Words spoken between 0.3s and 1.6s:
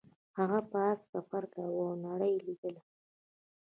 هغه په اس سفر